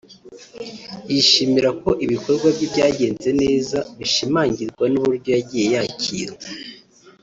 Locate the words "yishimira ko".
1.11-1.89